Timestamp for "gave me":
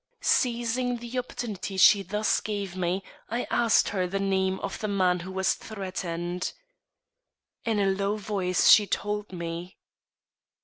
2.41-3.03